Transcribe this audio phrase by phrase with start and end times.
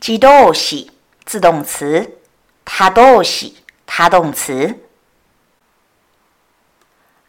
[0.07, 0.89] 自動詞
[1.27, 2.11] 自動詞
[2.65, 4.75] 他動詞他動詞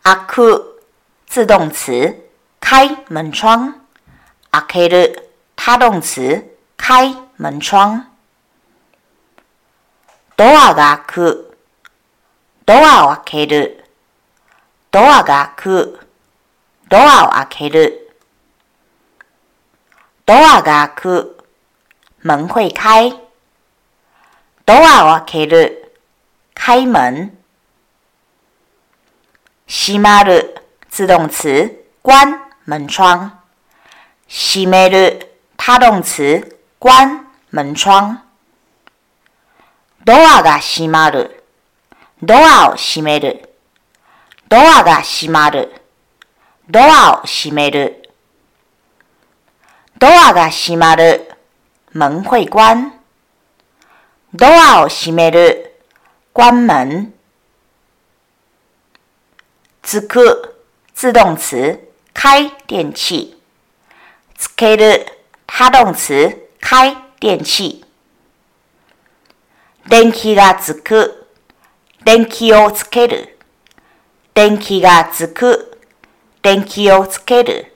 [0.03, 0.81] 開く
[1.27, 2.13] 自動詞
[2.61, 3.73] 開門窗
[4.51, 6.45] 開ける他動詞
[6.77, 8.11] 开门窗，
[10.37, 11.47] ドアが開く。
[12.65, 13.83] ドアを開ける。
[14.91, 15.99] ドアが開く。
[16.89, 18.13] ドアを開ける。
[20.25, 21.37] ドアが開く。
[22.23, 23.11] 门会开。
[24.65, 25.93] ドアを開ける。
[26.55, 27.37] 开门。
[29.67, 30.57] 閉まる
[30.89, 33.31] 自动词关门窗。
[34.27, 36.57] 閉める他动词。
[36.81, 38.23] 关门窗。
[40.03, 41.43] ドアが閉まる。
[42.23, 43.53] ドアを閉める。
[44.49, 45.71] ドアが閉まる。
[46.67, 48.03] ドアを閉める。
[49.99, 51.29] ドアが閉まる
[51.93, 52.95] 门会关。
[54.33, 55.75] ドアを閉める
[56.33, 57.13] 关门。
[59.83, 61.79] つく自动词
[62.11, 63.39] 开电器。
[64.35, 65.05] つける
[65.45, 67.83] 他动词开电器。
[69.89, 71.25] 電気がつく、
[72.05, 73.35] 電気をつける。
[74.35, 75.77] 電気がつく、
[76.43, 77.73] 電気をつける。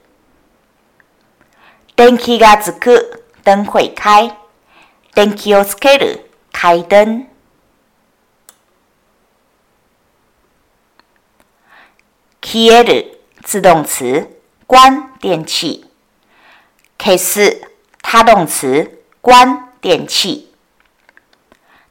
[1.96, 4.38] 電気がつく、灯会
[5.16, 7.28] 電気をつける、開灯。
[12.42, 14.26] 消える自動詞。
[14.68, 15.86] 关電器。
[17.00, 17.65] 消す
[18.08, 20.54] 他动词关电器，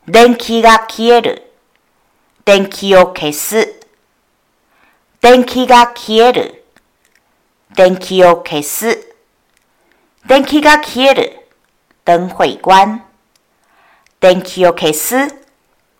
[0.06, 1.42] 電気が消える。
[2.44, 3.80] 電気を消す。
[5.20, 6.64] 電気が消える。
[7.74, 9.12] 電気を消す。
[10.24, 11.48] 電気が消える
[12.04, 13.02] 灯会关。
[14.20, 15.34] 電気を消す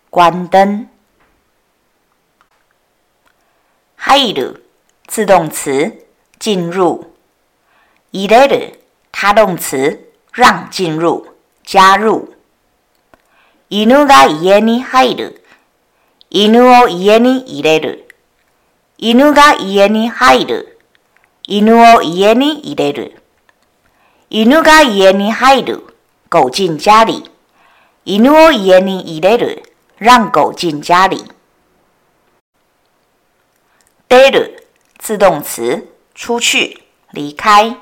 [0.09, 0.87] 关灯。
[3.97, 4.63] 入る
[5.09, 6.07] 自动词
[6.39, 7.13] 进入。
[8.13, 8.79] 入れる
[9.11, 10.03] 他动词。
[10.35, 11.27] 让进入、
[11.63, 12.33] 加入。
[13.69, 15.41] 犬が家に入る。
[16.29, 18.09] 犬を家に入れる。
[18.97, 20.77] 犬が家に入る。
[21.47, 23.21] 犬を家に入れる。
[24.29, 25.95] 犬が家に入る。
[26.29, 27.23] 狗进家里。
[28.03, 29.63] 犬を家に入れる。
[29.99, 31.23] 让狗进家里。
[34.09, 34.65] 出て、
[34.99, 36.77] 自动词，出去、
[37.13, 37.77] 离开。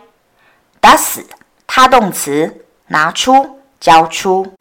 [0.80, 1.24] 出す。
[1.76, 4.54] 他动词拿出、交出。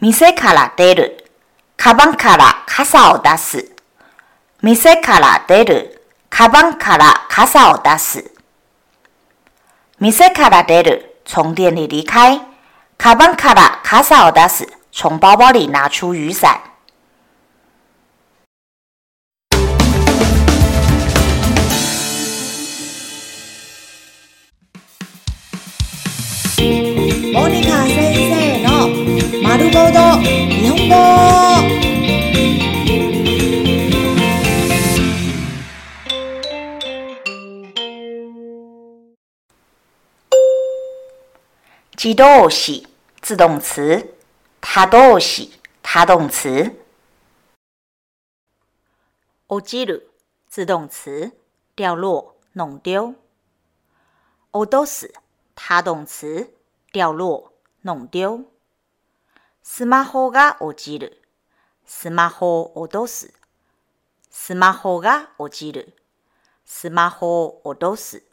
[0.00, 1.18] ミセカラデ
[1.76, 3.70] カバンから傘を出す。
[4.60, 8.28] ミセカラデカバンから傘を出す。
[10.00, 12.40] ミセカラデ从店里离开。
[12.98, 14.66] カバンから傘を出す。
[14.90, 16.71] 从包包里拿出雨伞。
[43.20, 44.14] 自动词、
[44.60, 46.70] 他动词、
[49.48, 50.02] オジル
[50.48, 51.30] 自动词、
[51.74, 53.14] 掉落、弄丢、
[54.52, 55.12] オドス
[55.54, 56.52] 他动词、
[56.92, 57.52] 掉落、
[57.82, 58.51] 弄丢。
[59.64, 61.22] スマホが落ちる。
[61.86, 63.32] スマホを落とす。
[64.28, 65.94] スマホが落ちる。
[66.64, 68.24] スマホを落とす。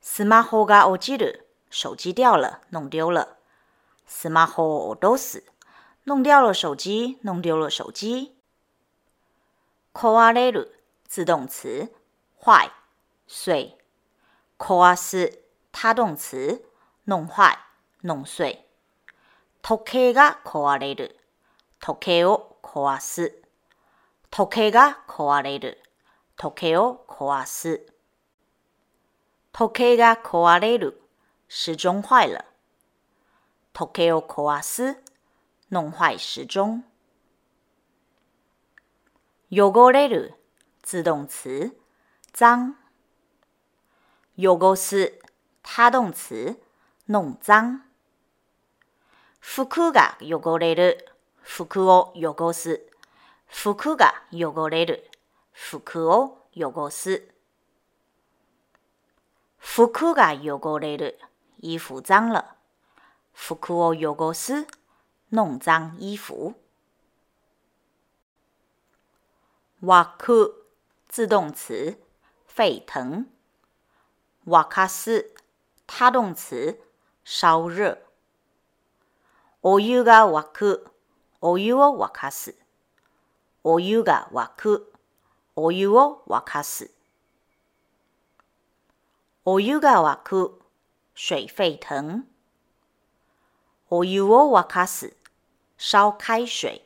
[0.00, 1.46] スマホが落ちる。
[1.70, 3.38] 手机掉了，弄丢了。
[4.04, 5.44] スマホを落とす。
[6.06, 8.34] 弄掉了手机，弄丢了手机。
[9.92, 10.72] コアレル
[11.08, 11.88] 自动词，
[12.36, 12.72] 坏，
[13.28, 13.78] 碎。
[14.58, 16.62] コアス他动词，
[17.06, 17.56] 弄坏，
[18.02, 18.61] 弄碎。
[19.64, 21.16] 時計が壊れる。
[21.78, 23.32] 時計を壊す。
[24.28, 25.78] 時計が壊れる。
[26.36, 27.80] 時計を壊す。
[29.52, 31.00] 時計が壊れる。
[31.48, 32.44] 時钟坏了。
[33.72, 34.96] 時計を壊す。
[35.70, 36.82] 弄坏時钟。
[39.52, 40.34] 汚れる。
[40.82, 41.70] 自動詞。
[42.32, 42.74] 脏。
[44.36, 45.20] 汚す。
[45.62, 46.58] 他動詞。
[47.06, 47.91] 弄脏。
[49.42, 51.04] 服裤が汚れる、
[51.42, 52.86] 服を汚す。
[53.48, 55.10] 服が汚れる、
[55.52, 57.28] 服を汚す。
[59.58, 61.18] 服が汚れる，
[61.60, 62.44] 衣服脏了。
[63.34, 64.66] 服を汚す，
[65.32, 66.54] 弄脏衣服。
[69.82, 70.54] わく，
[71.08, 71.98] 自动词，
[72.48, 73.26] 沸腾。
[74.46, 75.32] わかす，
[75.88, 76.78] 他动词，
[77.24, 77.98] 烧热。
[79.64, 80.86] お湯が沸く、
[81.40, 82.56] お湯を沸かす。
[83.62, 84.92] お湯が沸く、
[85.54, 86.90] お湯を沸かす。
[89.44, 90.60] お湯が沸く、
[91.14, 92.24] 水沸騰。
[93.88, 95.14] お湯を沸かす、
[95.78, 96.82] 烧开水。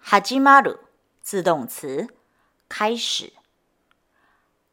[0.00, 0.80] 始まる、
[1.22, 2.08] 自動詞、
[2.70, 3.34] 開始。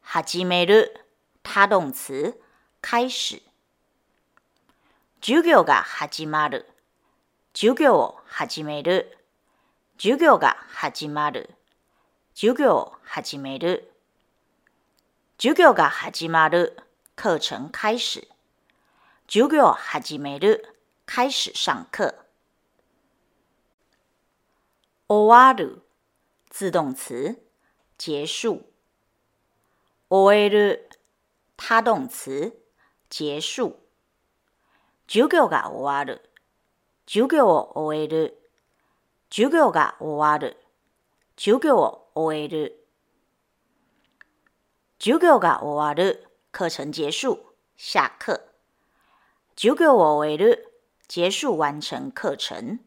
[0.00, 1.04] 始める、
[1.42, 2.32] 他動詞、
[2.80, 3.42] 開始。
[5.24, 6.66] 授業が始まる。
[7.54, 9.16] 授業を始める。
[9.96, 11.50] 授業が始まる。
[12.34, 13.92] 授業を始める。
[15.40, 16.76] 授業が始まる。
[17.14, 18.28] 课程開始。
[19.30, 20.74] 授業を始める。
[21.06, 22.12] 開始上课。
[25.08, 25.82] 終わる。
[26.50, 27.38] 自動詞。
[27.96, 28.56] 结束。
[30.10, 30.90] 終える。
[31.56, 32.52] 他動詞。
[33.08, 33.81] 结束。
[35.14, 36.22] 授業が終わる。
[37.06, 38.38] 授業を終える。
[39.30, 40.56] 授業が終わる。
[41.38, 42.82] 授業を終える。
[44.98, 46.24] 授業が終わる。
[46.50, 47.36] 课程结束，
[47.76, 48.40] 下课。
[49.54, 50.72] 授業を終える。
[51.08, 52.78] 结束完成课程。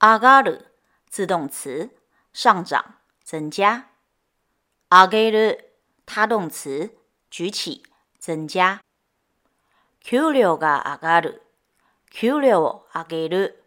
[0.00, 0.72] 上がる
[1.08, 1.90] 自動詞，
[2.32, 2.84] 上涨，
[3.22, 3.92] 增加。
[4.88, 5.66] あげる
[6.04, 6.90] 他动词。
[7.30, 7.84] 举起，
[8.18, 8.80] 增加。
[10.08, 11.42] 給料が上がる、
[12.12, 13.64] 給料を上げる、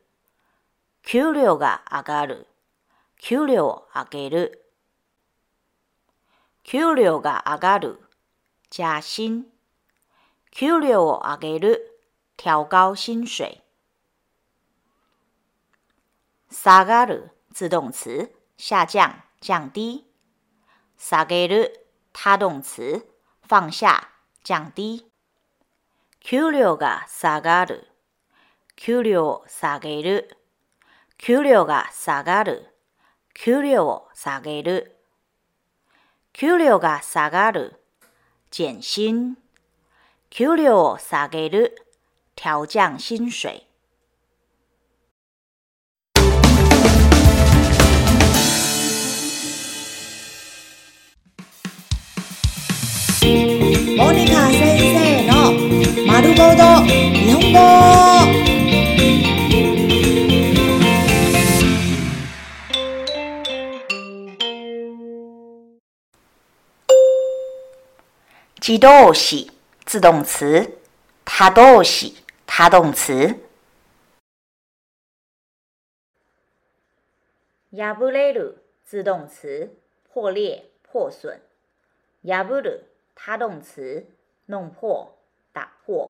[1.04, 2.48] 給料が上がる、
[3.20, 4.66] 給料を上げる。
[6.64, 8.00] 給料が上がる、
[8.70, 9.50] 加薪。
[10.52, 12.00] 給料を上げる、
[12.38, 13.62] 調高薪水。
[16.50, 20.06] 下がる、自動詞、下降、降低。
[20.98, 23.04] 下げる、他動詞、
[23.50, 24.10] 放下、
[24.42, 25.09] 降低。
[26.22, 27.88] 給料が下がる。
[28.76, 30.38] 給料を下げる。
[31.18, 32.68] 給料が下がる。
[33.34, 34.98] 給料を下げる。
[36.34, 37.80] 給料が下がる。
[38.52, 39.36] 減薪。
[40.30, 41.76] 給料を下げる。
[42.36, 43.66] 调降薪水。
[53.22, 53.59] thank you
[56.50, 56.88] 自动，
[69.86, 72.10] 自动词；
[72.48, 73.12] 他动词；
[77.74, 79.76] ヤブレル，自动词，
[80.12, 81.40] 破裂、破损；
[82.26, 82.82] ヤブル，
[83.16, 84.06] 他动词，
[84.48, 85.16] 弄破、
[85.54, 86.10] 打破。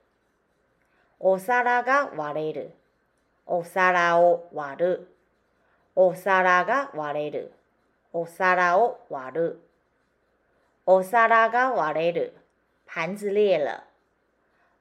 [1.23, 2.71] お皿が割れる。
[3.45, 5.07] お皿を割る。
[5.95, 7.51] お皿が割れる。
[8.11, 9.59] お皿を割る。
[10.87, 12.33] お皿が割れる。
[12.87, 13.83] 盘子裂了。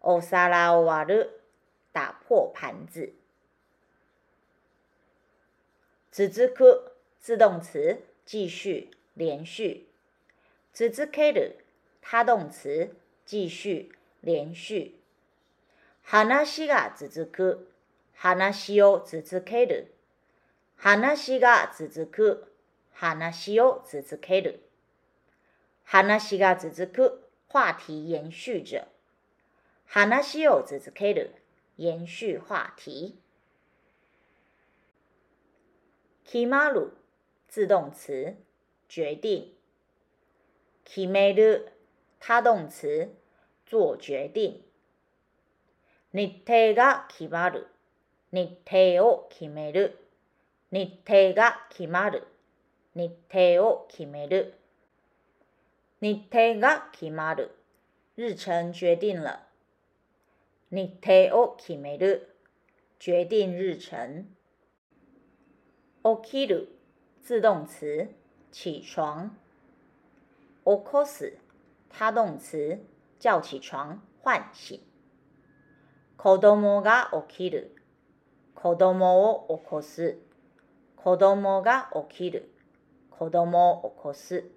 [0.00, 1.30] お皿を割る。
[1.92, 3.12] 打破盘子。
[6.10, 9.84] ずっと自動詞继续连续。
[10.72, 11.56] ずっと来る
[12.00, 12.94] 他动词
[13.26, 13.92] 继续
[14.22, 14.94] 连续。
[16.12, 17.68] 話が続く、
[18.16, 19.94] 話を続ける。
[20.74, 22.52] 話が続く、
[22.92, 24.68] 話を続ける。
[25.84, 28.82] 話が続く、話題延续着。
[29.86, 31.32] 話を続ける、
[31.78, 33.14] 延续話題。
[36.24, 36.92] 決まる、
[37.48, 38.34] 自動詞、
[38.88, 39.52] 決定。
[40.84, 41.68] 決める、
[42.18, 43.10] 他動詞、
[43.64, 44.60] 做決定。
[46.12, 47.68] 日程が決まる。
[48.32, 49.96] 日程を決める。
[50.72, 52.26] 日程が決まる。
[52.96, 54.58] 日程を決める。
[56.00, 57.52] 日程が決まる。
[58.16, 59.38] 日程決定了。
[60.72, 60.90] 日
[61.30, 62.28] 程を決める。
[62.98, 64.24] 決定日程。
[66.24, 66.72] 起きる。
[67.22, 68.08] 自動詞。
[68.50, 69.30] 起床。
[70.64, 71.38] 起こす。
[71.88, 72.78] 他動詞。
[73.20, 74.80] 叫起床，唤醒。
[76.22, 77.74] 子供が起きる。
[78.54, 80.18] 子供を起こす。
[80.94, 82.52] 子供が起きる。
[83.10, 84.50] 子供を起こす。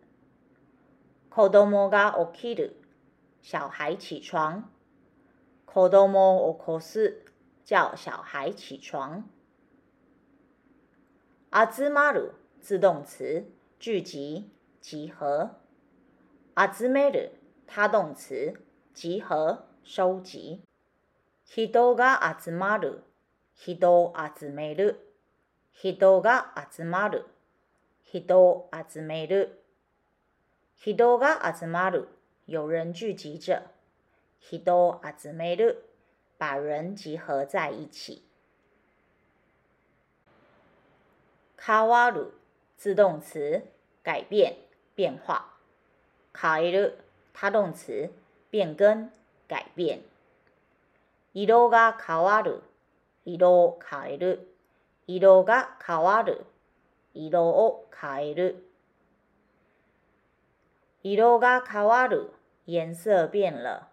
[1.29, 2.75] 子供が起きる。
[3.41, 4.65] 小孩起床。
[5.65, 7.24] 子供を起こす。
[7.65, 9.24] 叫小孩起床。
[11.74, 13.46] 集まる自動詞
[13.79, 14.43] 聚集、
[14.82, 15.50] 集合。
[16.77, 17.32] 集める
[17.65, 18.53] 他動詞
[18.93, 20.63] 集合、收集。
[21.46, 23.04] 人が集まる、
[23.54, 25.14] 人を集める、
[25.72, 27.28] 人が集まる、
[28.04, 29.62] 人を集める。
[30.76, 32.08] 人が集まる，
[32.48, 33.62] 有人聚集者。
[34.40, 35.84] 人集める，
[36.40, 38.24] 把人集合在一起。
[41.60, 42.32] 変わる，
[42.78, 43.62] 自動詞、
[44.04, 44.56] 改变、
[44.96, 45.46] 变化。
[46.36, 46.98] 変える，
[47.32, 48.10] 他動詞、
[48.50, 49.12] 变更、
[49.48, 50.04] 改变。
[51.36, 52.62] 色が変わる、
[53.25, 54.54] 色を変える、
[55.08, 56.46] 色が変わる、
[57.16, 58.70] 色を変える。
[61.02, 62.32] 色が変わる，
[62.68, 63.88] 颜色变了。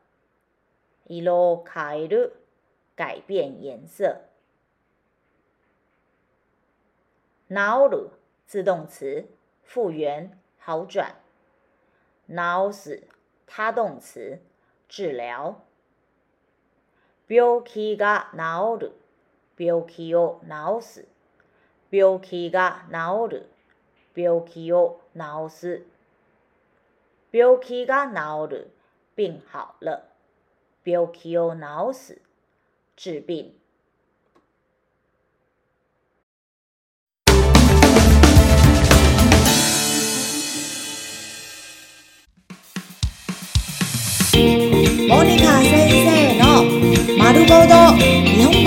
[1.07, 2.35] 色を変える，
[2.95, 4.21] 改变颜色。
[7.49, 8.11] なる，
[8.47, 9.27] 自动词，
[9.65, 11.15] 复原，好转。
[12.29, 13.03] なる，
[13.47, 14.43] 他动词，
[14.91, 15.57] 治疗。
[17.31, 18.93] 病気が治る、
[19.65, 21.07] 病気を治す。
[21.93, 23.51] 病気が治る、
[24.21, 25.83] 病気を治す。
[27.33, 28.71] 病気が治る、
[29.17, 30.01] 病好了。
[30.85, 32.21] 病気を治す、
[32.97, 33.53] 治病。
[45.17, 45.80] モニカ先
[48.01, 48.65] 名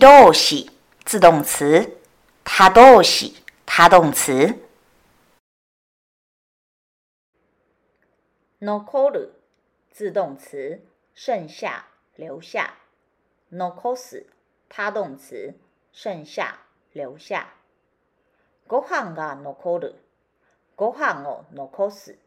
[0.00, 0.08] 动，
[1.04, 1.96] 自动词，
[3.64, 4.54] 他动词
[8.58, 9.28] ，no k u r
[9.90, 10.80] 自动词，
[11.14, 11.84] 剩下
[12.16, 12.74] 留下
[13.50, 14.24] ，no kus，
[14.68, 15.54] 他动词，
[15.92, 16.60] 剩下
[16.92, 17.57] 留下。
[18.68, 19.94] ご飯が残る。
[20.76, 22.18] ご飯を残す。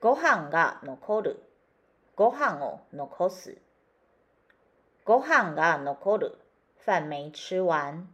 [0.00, 1.40] ご飯が残る。
[2.16, 3.56] ご飯を残す。
[5.04, 6.38] ご飯が残る。
[6.84, 8.08] 饭没吃完。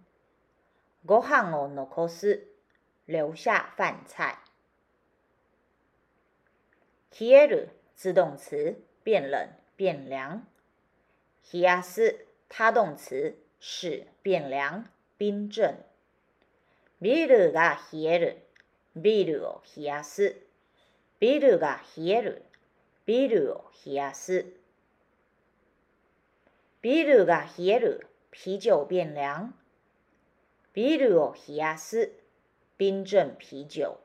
[1.07, 2.47] ご飯を残す。
[3.09, 4.37] 留下饭菜。
[7.11, 10.43] きえる自动词变冷变凉。
[11.43, 14.85] ひやす他动词使变凉
[15.17, 15.87] 冰镇。
[17.03, 18.43] ビルが冷える。
[18.95, 20.37] ビルを冷やす。
[21.19, 22.43] ビルが冷える。
[23.07, 24.53] ビルを冷やす。
[26.83, 28.07] ビルが冷える。
[28.31, 29.51] 啤酒变凉。
[30.75, 32.13] ビルを冷やす。
[32.77, 33.97] 冰镇啤酒。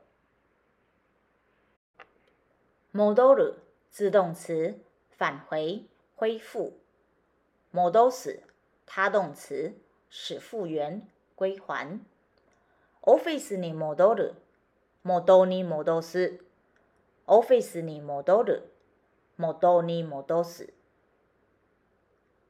[2.94, 3.56] modolo，
[3.92, 5.84] 助动词，返回，
[6.14, 6.78] 恢复。
[7.72, 8.40] m o d
[8.86, 9.74] 他動詞、
[10.08, 12.00] 使復原，归还。
[13.06, 14.34] office に戻る、
[15.04, 16.40] 元に戻す、
[17.28, 18.72] office に戻る、
[19.38, 20.72] 戻に戻す、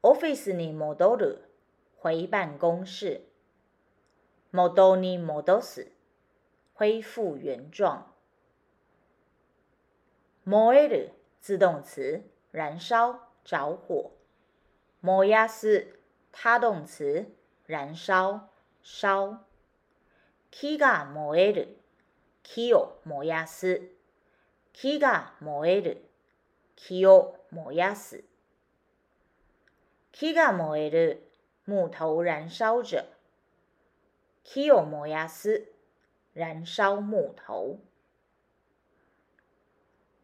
[0.03, 1.45] office に戻る、
[2.03, 3.21] 回办公室、
[4.53, 5.89] 戻に戻す、
[6.75, 8.07] 恢复原状。
[10.47, 12.23] モエる自动词
[12.53, 14.11] 燃烧着火、
[15.03, 15.99] モヤす
[16.33, 17.27] 他动词
[17.67, 18.49] 燃烧
[18.83, 19.46] 烧。
[20.59, 21.77] 木が燃える。
[22.43, 23.83] 木を燃やす。
[24.73, 26.09] 木が燃える。
[26.77, 28.25] 木を燃やす。
[30.13, 31.31] 木が燃える。
[31.67, 33.05] 木头燃烧着。
[34.45, 35.67] 木を燃やす。
[36.35, 37.79] 燃烧木頭。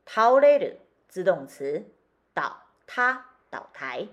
[0.06, 0.80] 倒れる。
[1.08, 1.84] 自動詞。
[2.34, 4.08] 倒塌、倒台。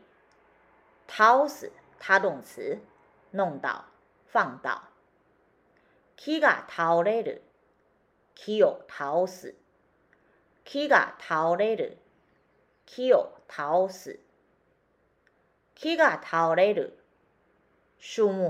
[1.08, 2.80] 掏死，他動詞。
[3.32, 3.86] 弄倒、
[4.34, 4.89] 放倒。
[6.22, 6.38] 木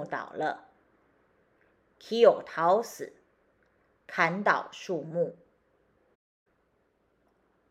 [0.05, 0.69] 倒了，
[4.07, 5.37] 砍倒树木。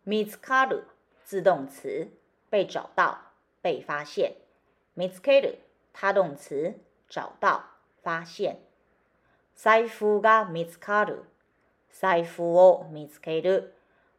[0.07, 0.85] mitsukaru
[1.25, 2.09] 自动词
[2.49, 4.37] 被找到、被发现。
[4.95, 5.61] m i t s k a
[5.93, 6.79] 他动词
[7.09, 8.68] 找到、发现。
[9.61, 11.25] 財布が見つかる。
[11.91, 13.75] 財布を見つける。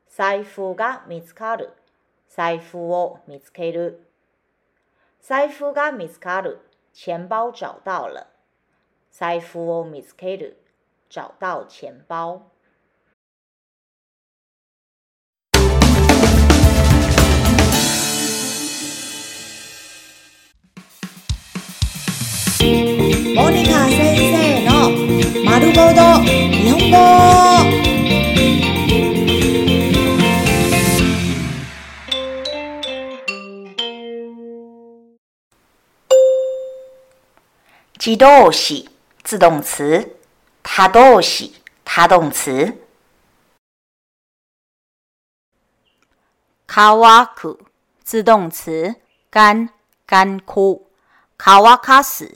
[0.10, 1.72] 財布が見つかる。
[2.28, 4.06] 財布を見つける。
[5.22, 6.60] 財布が見つかる。
[6.94, 8.28] 钱包找到了。
[9.10, 10.58] 財布を見つける。
[11.10, 12.52] 找到钱包。
[25.88, 27.00] 行動日本語
[37.98, 38.90] 自動詞
[39.24, 40.08] 自動詞
[40.64, 41.54] 他動詞
[41.86, 42.74] 他動詞
[46.68, 46.96] 乾
[47.36, 47.58] く
[48.04, 48.96] 自動詞
[49.32, 49.70] 干
[50.06, 50.82] 干枯
[51.38, 52.36] 乾かす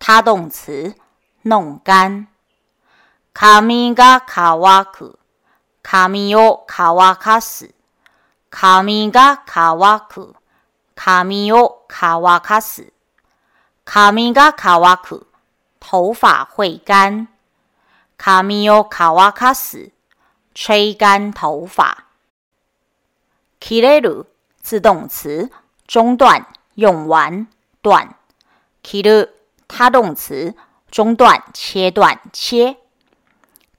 [0.00, 0.94] 他動詞
[1.44, 2.26] 弄干
[3.44, 5.18] 髪が乾く、
[5.82, 7.74] 髪を乾かす、
[8.50, 10.36] 髪が乾く、
[10.94, 12.92] 髪を乾かす、
[13.84, 15.26] 髪が乾く、
[15.80, 17.26] 頭发会干。
[18.16, 19.90] 髪を乾かす、
[20.54, 22.06] 吹干头发。
[23.58, 24.26] 切れる、
[24.62, 25.50] 自動詞。
[25.88, 26.46] 中断、
[26.76, 27.48] 用完、
[27.82, 28.14] 断。
[28.84, 29.30] 切る、
[29.66, 30.54] 他动词，
[30.92, 32.76] 中断、切断、切。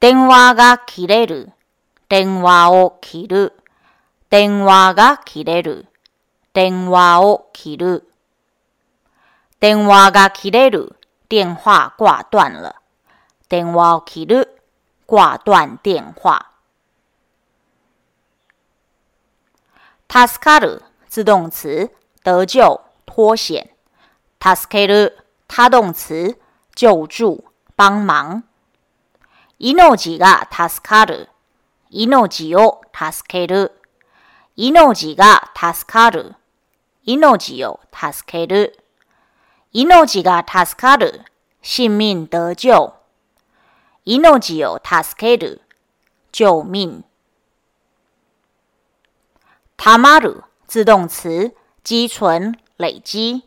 [0.04, 1.54] 電話が切れる。
[2.10, 3.54] 電話を切る。
[4.30, 5.86] 電話が切れる。
[6.52, 8.04] 電話を切る。
[9.62, 10.98] 電話が切れる。
[11.30, 12.76] 電話挂断了。
[13.48, 14.50] 電話を切る。
[15.08, 16.48] 挂断電話。
[20.10, 21.92] 助かる自動詞。
[22.26, 22.62] 得救、
[23.06, 23.70] 脱险。
[24.54, 26.36] 助ける他動詞。
[26.76, 27.46] 救助、
[27.78, 28.44] 帮忙。
[29.66, 31.30] 命が助かる。
[31.90, 33.72] 命を助ける。
[34.58, 36.36] 命が助かる。
[37.06, 38.76] 命を助ける。
[39.72, 41.22] 命が助かる。
[41.62, 42.92] 生命得救。
[44.04, 45.62] 命を助ける。
[46.34, 47.06] 救命。
[49.78, 51.54] たまる自動詞
[51.86, 53.44] 基存累积。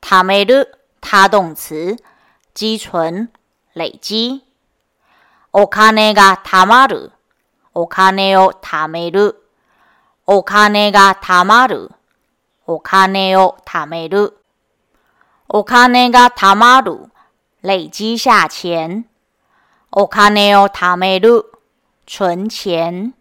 [0.00, 1.96] ためる他动词
[2.52, 3.28] 基存
[3.74, 4.45] 累积。
[5.52, 7.12] お金が貯まる。
[7.72, 9.36] お金を貯める。
[10.26, 11.90] お金が貯まる。
[12.66, 14.36] お金を貯める。
[15.48, 16.98] お金が貯まる。
[17.62, 19.06] 累积下钱。
[19.92, 21.44] お金を貯める。
[22.06, 23.14] 存钱。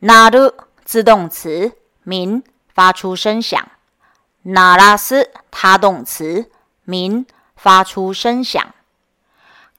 [0.00, 1.72] なる自動詞。
[2.04, 2.42] 民
[2.74, 3.62] 发出声响。
[4.44, 6.46] ならす他動詞。
[6.86, 8.74] 民发出声响。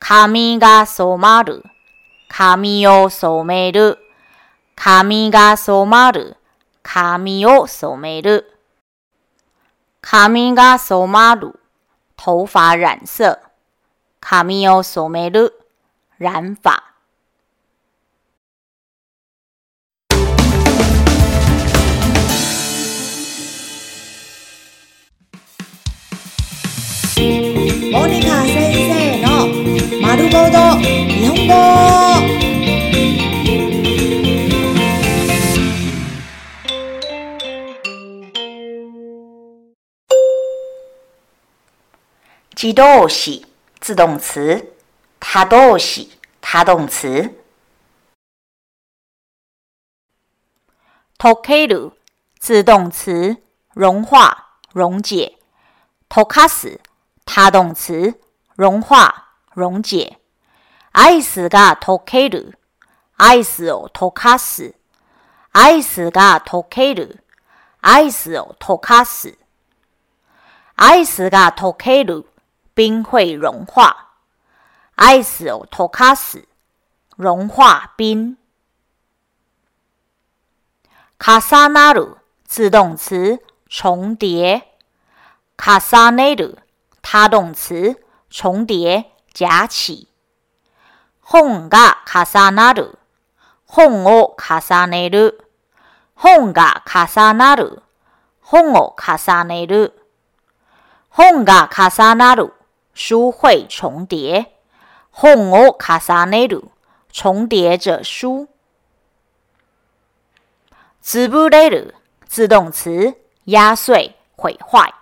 [0.00, 1.64] 髪が染まる。
[2.28, 3.98] 髪を染める。
[4.76, 6.36] 髪が染まる。
[6.84, 8.46] 髪を染める。
[10.00, 11.60] 髪が染まる。
[12.16, 13.38] 头发染色。
[14.20, 15.52] 髪を染める。
[16.20, 16.97] 染发。
[30.18, 32.20] る高多，溶多。
[42.56, 42.98] 自動
[44.18, 44.62] 詞，
[45.20, 46.08] 他動詞。
[51.16, 51.30] 溶
[51.66, 51.92] る
[52.40, 53.36] 自動詞，
[53.74, 55.36] 溶化、溶解。
[56.08, 56.78] 溶かす
[57.24, 58.14] 他動詞，
[58.56, 59.27] 溶化。
[59.58, 60.18] 溶解
[60.92, 72.24] ，ice ga tokaru，ice o tokasu，ice ga tokaru，ice o tokasu，ice ga tokaru，
[72.72, 74.12] 冰会融化
[74.96, 76.44] ，ice o tokasu，
[77.16, 78.36] 融化冰。
[81.18, 84.68] kasanaru，自动词重叠
[85.56, 86.58] ，kasanaru，
[87.02, 89.10] 他动词重叠。
[89.40, 90.08] 加起，
[91.20, 92.96] 红噶卡萨那路，
[93.64, 95.32] 红哦卡萨那路，
[96.14, 97.80] 红噶卡萨那路，
[98.40, 99.90] 红哦卡萨那路，
[101.08, 101.46] 红
[102.92, 104.52] 书会重叠，
[105.12, 106.48] 红哦卡萨那
[107.12, 108.48] 重叠着书。
[111.00, 111.92] 自不累路，
[112.26, 114.92] 自动词压碎毁坏，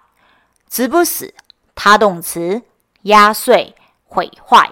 [0.69, 1.33] 自不死，
[1.75, 2.61] 他动词
[3.05, 3.75] 压碎。
[4.07, 4.71] 毁坏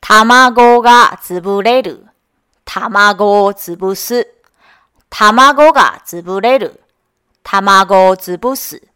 [0.00, 2.00] 他妈狗嘎子不来的
[2.64, 4.34] 他妈狗子不死
[5.08, 6.76] 他妈狗嘎子不来的
[7.42, 8.88] 他妈狗子不死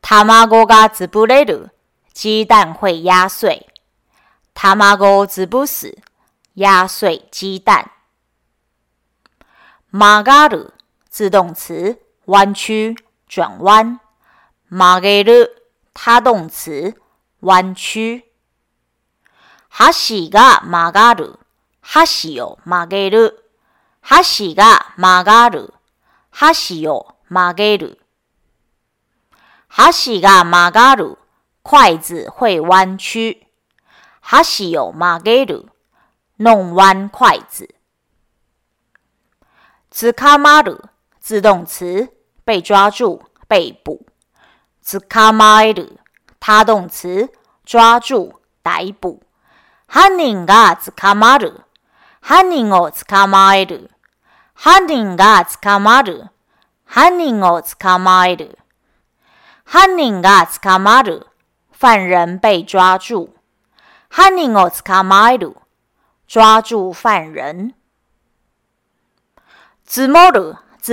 [0.00, 1.70] 他妈狗嘎子不来的
[2.12, 3.68] 鸡蛋会压碎
[4.54, 5.96] 他妈狗子不死
[6.54, 7.90] 压碎鸡蛋
[9.90, 10.72] m a g
[11.08, 12.94] 自动词弯曲
[13.26, 13.98] 转弯
[14.68, 15.48] m a g
[15.94, 16.94] 他动词
[17.42, 18.30] 弯曲，
[19.68, 20.30] 箸哈曲
[20.92, 21.38] がる。
[21.84, 23.42] 箸を哈げる。
[24.00, 25.74] 箸が曲哈る。
[26.30, 27.96] 箸を曲げ哈
[29.68, 31.18] 箸が曲がる。
[31.64, 33.36] 筷子会弯曲。
[34.20, 35.66] 箸を曲げる。
[36.38, 37.68] 弄弯筷子。
[39.90, 40.80] つかまる。
[41.20, 42.08] 自动词，
[42.46, 44.06] 被抓住，被捕。
[44.80, 46.01] つかまる。
[46.44, 47.32] 他动词
[47.64, 49.22] 抓住逮捕
[49.88, 61.22] ，hanningga tskamalu，hanningo tskamalu，hanningga tskamalu，hanningo tskamalu，hanningga tskamalu，
[61.70, 63.36] 犯人被抓住
[64.10, 65.54] ，hanningo tskamalu，
[66.26, 67.72] 抓住犯人。
[69.84, 70.18] 字母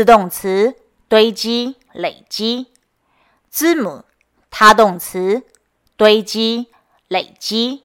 [0.06, 0.76] 动词
[1.08, 2.72] 堆积累积
[3.50, 4.04] 字母。
[4.50, 5.44] 他动词
[5.96, 6.68] 堆积、
[7.08, 7.84] 累积。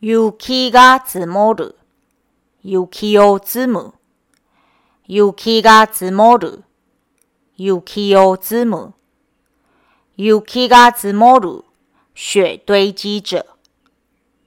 [0.00, 1.76] ユキガツモル、
[2.62, 3.94] ユキオズム、
[5.06, 6.64] ユキガツモル、
[7.56, 8.94] ユキオズム、
[10.16, 10.90] ユキガ
[12.14, 13.44] 雪堆积着。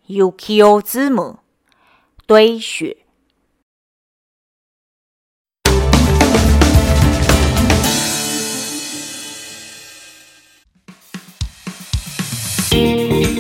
[0.08, 1.40] ユキオズム，
[2.28, 3.05] 堆雪。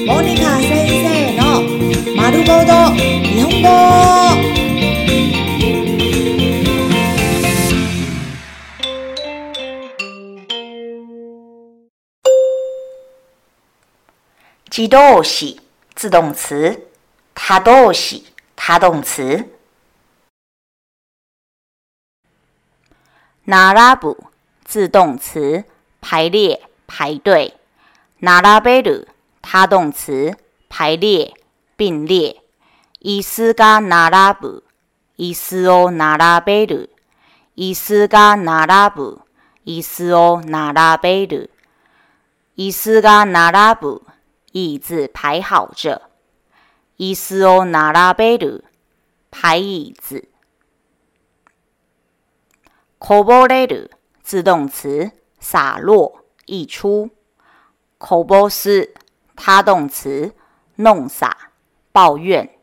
[0.08, 1.62] モニカ先生の
[2.16, 4.38] 丸ごと日本語
[14.70, 15.60] 自動詞
[15.96, 16.80] 自動詞
[17.34, 19.44] 他動詞他動詞
[23.48, 24.18] 並ぶ
[24.68, 25.64] 自動詞
[26.00, 27.56] 排列排队
[28.22, 29.08] 並べる
[29.48, 30.36] 他动词
[30.70, 31.32] 排列
[31.78, 32.42] 并列，
[33.00, 34.64] イスがナラブ、
[35.18, 36.90] イスオナラベル、
[37.54, 39.22] イスがナラブ、
[39.64, 41.52] イスオナラベル、
[42.56, 44.02] イスがナラブ
[44.52, 46.02] 椅子排好着、
[46.98, 48.64] イスオナラベル
[49.32, 50.28] 排椅子。
[52.98, 53.92] こぼれる，
[54.24, 57.12] 自动词洒落溢出、
[58.00, 58.96] こぼす。
[59.36, 60.34] 他动词
[60.78, 61.50] 弄洒
[61.92, 62.56] 抱怨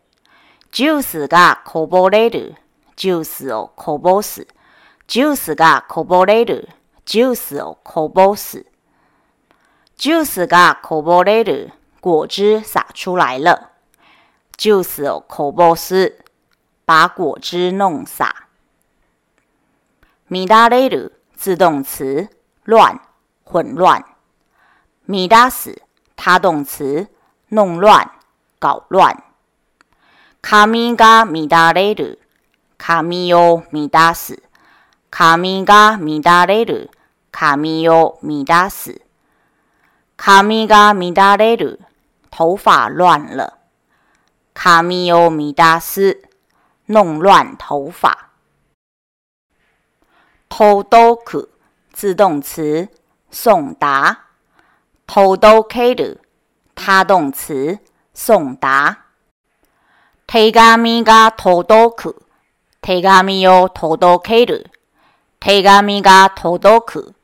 [0.73, 2.55] ，juice 个 cobolado，
[2.97, 6.67] 就是哦 cobos，juice 个 cobolado，
[7.05, 13.73] 就是哦 cobos，juice 个 cobolado，果汁洒出来了，
[14.57, 16.15] 就是哦 cobos，
[16.85, 18.47] 把果汁弄洒。
[20.27, 22.29] 米达 ledo 自动词
[22.65, 22.99] 乱
[23.45, 24.03] 混乱，
[25.05, 25.79] 米达斯。
[26.17, 27.09] 他动词
[27.49, 28.11] 弄乱、
[28.59, 29.23] 搞乱。
[30.41, 32.19] 卡米嘎米达雷鲁，
[32.79, 34.43] 卡米欧米达斯，
[35.11, 36.91] 卡米嘎米达雷鲁，
[37.31, 39.01] 卡米欧米达斯，
[40.17, 41.79] 卡米嘎米达雷鲁，
[42.31, 43.59] 头发乱了。
[44.55, 46.23] 卡米欧米达斯
[46.87, 48.31] 弄乱头发。
[50.49, 51.49] 偷ドク
[51.95, 52.89] 自动词
[53.31, 54.32] 送达。
[55.07, 56.19] 届ける的，
[56.75, 57.79] 他动词
[58.15, 58.97] 送达。
[60.27, 60.39] 手
[61.03, 62.23] が届く
[62.81, 64.71] 手紙を届ける
[65.41, 67.15] 手紙が届く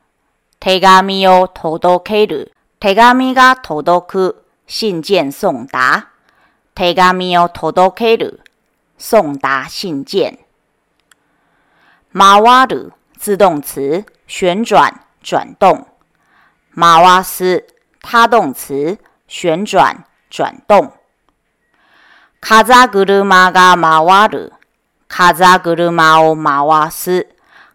[0.59, 6.05] 手紙を届ける手紙が届く信件送达，
[6.75, 8.41] 手紙を届ける
[8.99, 10.37] 送达信件。
[12.13, 15.88] 回る的自动词旋转转动。
[16.71, 17.65] 马瓦斯，
[17.99, 20.93] 他动词旋转转动。
[22.39, 24.51] 卡扎格鲁马嘎马瓦鲁，
[25.07, 27.27] 卡扎格鲁马奥马瓦斯，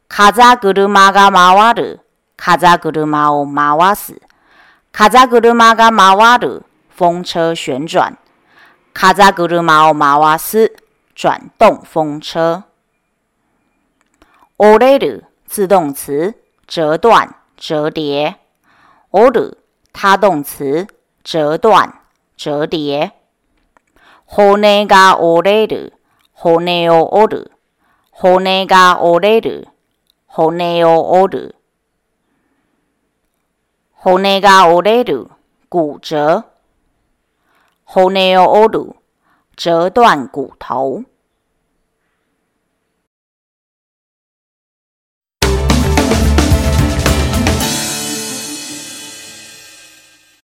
[0.08, 1.98] 卡扎格鲁马嘎马瓦鲁，
[2.36, 4.22] 卡扎格鲁马奥马瓦斯，
[4.92, 8.16] 卡扎格鲁马嘎马瓦鲁，风车旋转。
[8.94, 10.72] 卡扎格鲁马奥马瓦斯，
[11.16, 12.62] 转动风车。
[14.58, 16.34] 奥雷鲁，自动词
[16.68, 18.43] 折断折叠。
[19.14, 19.56] 折 r
[19.92, 20.88] 他动词，
[21.22, 22.00] 折断、
[22.36, 23.12] 折叠。
[24.26, 25.92] 骨が折れる、
[26.32, 27.52] 骨を折る、
[28.10, 29.68] 骨が折れる、
[30.26, 31.54] 骨を折る、
[33.94, 35.28] 骨が折れる，
[35.70, 36.42] 骨折。
[37.84, 38.96] 骨を折る，
[39.56, 41.04] 折断骨头。